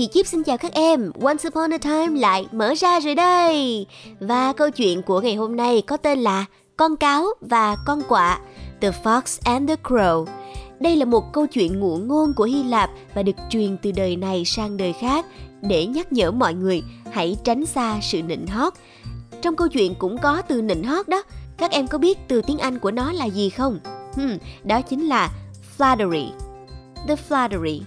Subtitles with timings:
[0.00, 3.86] Chị Chip xin chào các em, Once Upon a Time lại mở ra rồi đây
[4.20, 6.44] Và câu chuyện của ngày hôm nay có tên là
[6.76, 8.38] Con cáo và con quạ
[8.80, 10.26] The Fox and the Crow
[10.80, 14.16] Đây là một câu chuyện ngụ ngôn của Hy Lạp và được truyền từ đời
[14.16, 15.26] này sang đời khác
[15.62, 18.72] để nhắc nhở mọi người hãy tránh xa sự nịnh hót.
[19.42, 21.22] Trong câu chuyện cũng có từ nịnh hót đó.
[21.56, 23.78] Các em có biết từ tiếng Anh của nó là gì không?
[24.14, 25.30] Hmm, đó chính là
[25.78, 26.30] flattery.
[27.08, 27.80] The flattery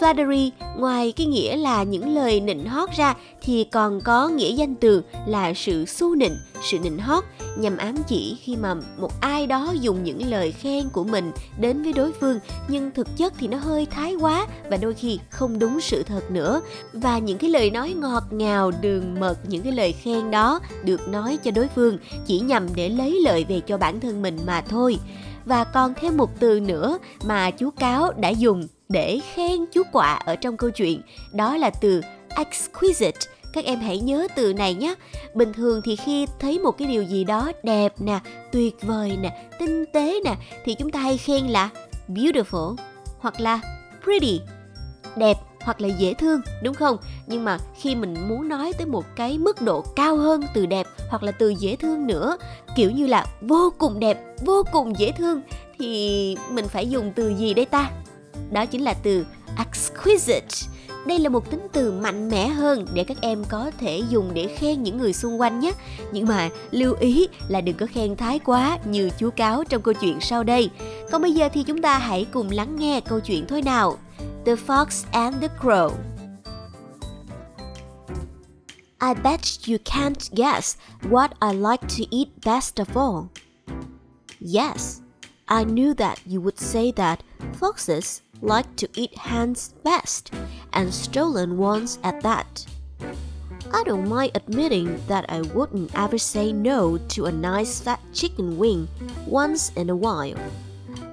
[0.00, 4.74] Flattery ngoài cái nghĩa là những lời nịnh hót ra thì còn có nghĩa danh
[4.74, 7.24] từ là sự xu nịnh, sự nịnh hót
[7.58, 11.82] nhằm ám chỉ khi mà một ai đó dùng những lời khen của mình đến
[11.82, 12.38] với đối phương.
[12.68, 16.30] Nhưng thực chất thì nó hơi thái quá và đôi khi không đúng sự thật
[16.30, 16.60] nữa.
[16.92, 21.08] Và những cái lời nói ngọt ngào đường mật những cái lời khen đó được
[21.08, 24.60] nói cho đối phương chỉ nhằm để lấy lợi về cho bản thân mình mà
[24.60, 24.98] thôi.
[25.44, 30.20] Và còn thêm một từ nữa mà chú cáo đã dùng để khen chú quạ
[30.24, 31.02] ở trong câu chuyện.
[31.32, 33.20] Đó là từ exquisite.
[33.52, 34.94] Các em hãy nhớ từ này nhé.
[35.34, 38.20] Bình thường thì khi thấy một cái điều gì đó đẹp nè,
[38.52, 41.68] tuyệt vời nè, tinh tế nè, thì chúng ta hay khen là
[42.08, 42.76] beautiful
[43.18, 43.60] hoặc là
[44.04, 44.40] pretty.
[45.16, 46.96] Đẹp hoặc là dễ thương, đúng không?
[47.26, 50.86] Nhưng mà khi mình muốn nói tới một cái mức độ cao hơn từ đẹp
[51.08, 52.36] hoặc là từ dễ thương nữa,
[52.76, 55.40] kiểu như là vô cùng đẹp, vô cùng dễ thương,
[55.78, 57.90] thì mình phải dùng từ gì đây ta?
[58.50, 59.26] Đó chính là từ
[59.58, 60.68] exquisite.
[61.06, 64.46] Đây là một tính từ mạnh mẽ hơn để các em có thể dùng để
[64.46, 65.72] khen những người xung quanh nhé.
[66.12, 69.94] Nhưng mà lưu ý là đừng có khen thái quá như chú cáo trong câu
[69.94, 70.70] chuyện sau đây.
[71.10, 73.96] Còn bây giờ thì chúng ta hãy cùng lắng nghe câu chuyện thôi nào.
[74.46, 75.90] The Fox and the Crow.
[79.00, 83.28] I bet you can't guess what I like to eat best of all.
[84.40, 85.00] Yes,
[85.46, 87.20] I knew that you would say that
[87.60, 88.20] foxes.
[88.40, 90.32] Like to eat hens best,
[90.72, 92.66] and stolen ones at that.
[93.72, 98.56] I don't mind admitting that I wouldn't ever say no to a nice fat chicken
[98.56, 98.88] wing
[99.26, 100.38] once in a while.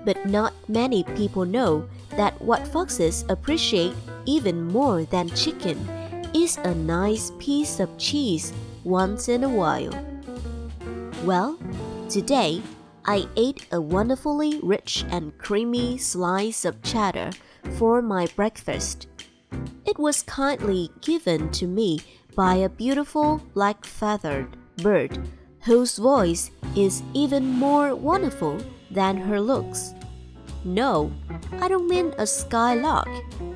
[0.05, 3.93] But not many people know that what foxes appreciate
[4.25, 5.77] even more than chicken
[6.33, 8.53] is a nice piece of cheese
[8.83, 9.93] once in a while.
[11.23, 11.57] Well,
[12.09, 12.61] today
[13.07, 17.31] I ate a wonderfully rich and creamy slice of cheddar
[17.77, 19.07] for my breakfast.
[19.85, 21.99] It was kindly given to me
[22.35, 25.27] by a beautiful black feathered bird
[25.61, 28.57] whose voice is even more wonderful
[28.89, 29.93] than her looks.
[30.63, 31.11] No,
[31.61, 33.09] I don't mean a skylark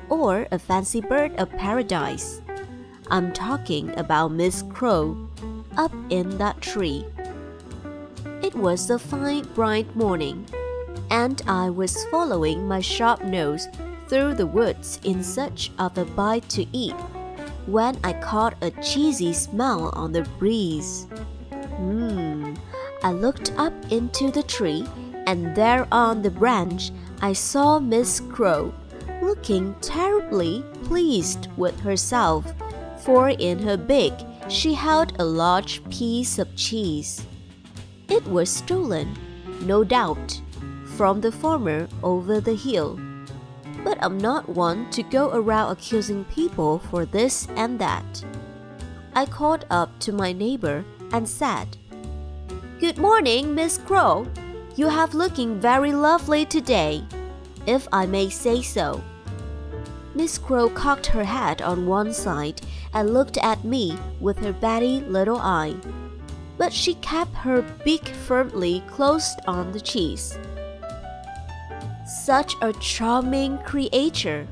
[0.08, 2.40] or a fancy bird of paradise.
[3.10, 5.28] I'm talking about Miss Crow
[5.76, 7.04] up in that tree.
[8.50, 10.44] It was a fine bright morning,
[11.08, 13.68] and I was following my sharp nose
[14.08, 16.96] through the woods in search of a bite to eat
[17.66, 21.06] when I caught a cheesy smell on the breeze.
[21.52, 22.58] Mmm.
[23.04, 24.84] I looked up into the tree,
[25.28, 26.90] and there on the branch
[27.22, 28.74] I saw Miss Crow,
[29.22, 32.52] looking terribly pleased with herself,
[33.04, 34.14] for in her beak
[34.48, 37.24] she held a large piece of cheese.
[38.10, 39.16] It was stolen,
[39.60, 40.42] no doubt,
[40.96, 42.98] from the farmer over the hill.
[43.84, 48.24] But I'm not one to go around accusing people for this and that.
[49.14, 51.76] I called up to my neighbor and said,
[52.80, 54.26] Good morning, Miss Crow.
[54.74, 57.04] You have looking very lovely today,
[57.64, 59.00] if I may say so.
[60.16, 62.60] Miss Crow cocked her head on one side
[62.92, 65.76] and looked at me with her batty little eye
[66.60, 70.38] but she kept her beak firmly closed on the cheese.
[72.04, 74.46] Such a charming creature,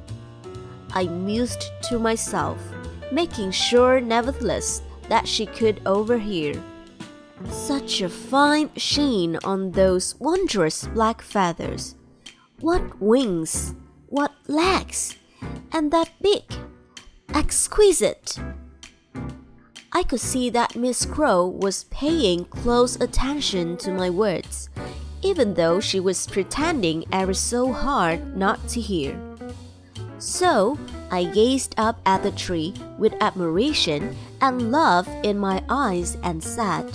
[0.94, 2.56] I mused to myself,
[3.12, 6.54] making sure nevertheless that she could overhear.
[7.50, 11.94] Such a fine sheen on those wondrous black feathers.
[12.60, 13.74] What wings!
[14.08, 15.14] What legs!
[15.72, 16.56] And that beak!
[17.34, 18.38] Exquisite!
[19.98, 24.70] I could see that Miss Crow was paying close attention to my words.
[25.22, 29.18] even though she was pretending ever so hard not to hear.
[30.18, 30.78] So
[31.10, 36.86] I gazed up at the tree with admiration and love in my eyes and said,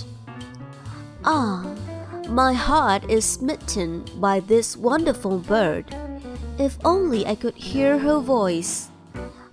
[1.24, 1.68] Ah,
[2.28, 5.84] my heart is smitten by this wonderful bird.
[6.58, 8.88] If only I could hear her voice.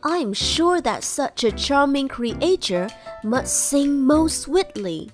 [0.04, 2.88] I am sure that such a charming creature
[3.24, 5.12] must sing most sweetly.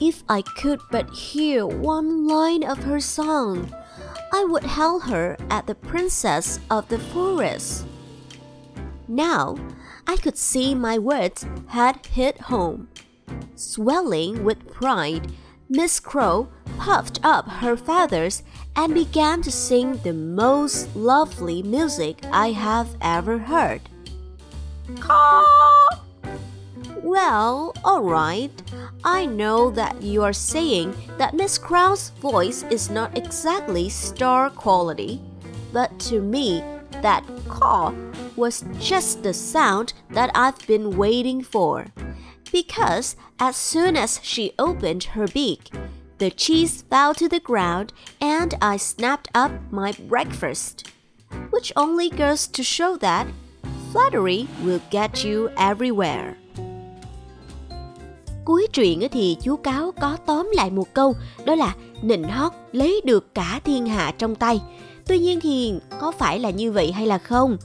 [0.00, 3.72] If I could but hear one line of her song,
[4.32, 7.86] I would hail her as the princess of the forest.
[9.06, 9.56] Now
[10.06, 12.88] I could see my words had hit home.
[13.54, 15.32] Swelling with pride,
[15.68, 16.48] Miss Crow
[16.78, 18.42] puffed up her feathers
[18.76, 23.82] and began to sing the most lovely music I have ever heard.
[25.00, 26.03] Caw!
[27.04, 28.50] Well, all right.
[29.04, 35.20] I know that you are saying that Miss Crow's voice is not exactly star quality,
[35.70, 36.64] but to me,
[37.02, 37.92] that caw
[38.36, 41.88] was just the sound that I've been waiting for.
[42.50, 45.70] Because as soon as she opened her beak,
[46.16, 50.88] the cheese fell to the ground and I snapped up my breakfast.
[51.50, 53.26] Which only goes to show that
[53.92, 56.38] flattery will get you everywhere.
[58.44, 61.14] Cuối truyện thì chú cáo có tóm lại một câu,
[61.44, 64.60] đó là nịnh hót lấy được cả thiên hạ trong tay.
[65.06, 67.56] Tuy nhiên thì có phải là như vậy hay là không?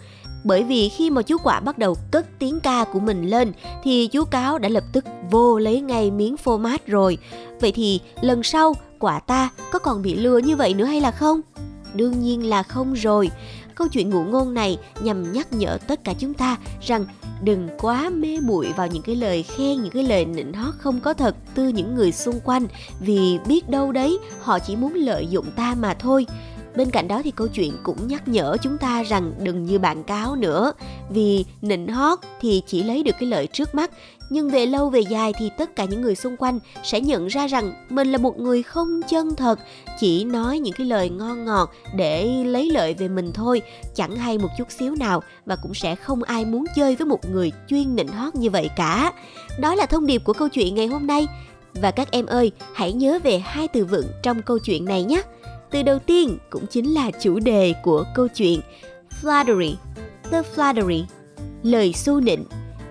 [0.44, 3.52] Bởi vì khi mà chú quả bắt đầu cất tiếng ca của mình lên,
[3.84, 7.18] thì chú cáo đã lập tức vô lấy ngay miếng phô mát rồi.
[7.62, 11.12] Vậy thì lần sau quả ta có còn bị lừa như vậy nữa hay là
[11.12, 11.42] không?
[11.96, 13.32] Đương nhiên là không rồi.
[13.76, 17.06] Câu chuyện ngụ ngôn này nhằm nhắc nhở tất cả chúng ta rằng
[17.44, 21.00] đừng quá mê muội vào những cái lời khen, những cái lời nịnh hót không
[21.00, 22.68] có thật từ những người xung quanh,
[23.00, 26.26] vì biết đâu đấy họ chỉ muốn lợi dụng ta mà thôi
[26.76, 30.04] bên cạnh đó thì câu chuyện cũng nhắc nhở chúng ta rằng đừng như bạn
[30.04, 30.74] cáo nữa.
[31.10, 33.92] Vì nịnh hót thì chỉ lấy được cái lợi trước mắt,
[34.30, 37.48] nhưng về lâu về dài thì tất cả những người xung quanh sẽ nhận ra
[37.48, 39.60] rằng mình là một người không chân thật,
[40.00, 43.62] chỉ nói những cái lời ngon ngọt để lấy lợi về mình thôi,
[43.96, 47.30] chẳng hay một chút xíu nào và cũng sẽ không ai muốn chơi với một
[47.30, 49.14] người chuyên nịnh hót như vậy cả.
[49.60, 51.28] Đó là thông điệp của câu chuyện ngày hôm nay.
[51.82, 55.22] Và các em ơi, hãy nhớ về hai từ vựng trong câu chuyện này nhé
[55.72, 58.62] từ đầu tiên cũng chính là chủ đề của câu chuyện
[59.22, 59.74] flattery,
[60.32, 61.04] the flattery,
[61.64, 62.46] lời xu nịnh.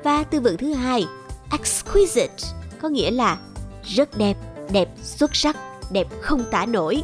[0.04, 1.04] Và từ vựng thứ hai,
[1.52, 2.36] exquisite,
[2.82, 3.38] có nghĩa là
[3.84, 4.36] rất đẹp
[4.72, 5.56] đẹp xuất sắc,
[5.92, 7.02] đẹp không tả nổi.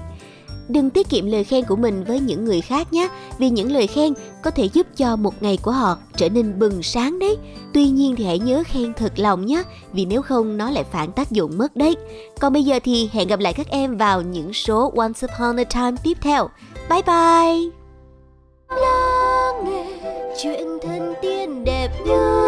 [0.68, 3.86] Đừng tiết kiệm lời khen của mình với những người khác nhé, vì những lời
[3.86, 7.36] khen có thể giúp cho một ngày của họ trở nên bừng sáng đấy.
[7.74, 9.62] Tuy nhiên thì hãy nhớ khen thật lòng nhé,
[9.92, 11.96] vì nếu không nó lại phản tác dụng mất đấy.
[12.40, 15.64] Còn bây giờ thì hẹn gặp lại các em vào những số once upon a
[15.64, 16.48] time tiếp theo.
[16.90, 17.70] Bye bye!
[18.68, 19.84] Lắng nghe
[20.42, 22.43] chuyện thân tiên đẹp như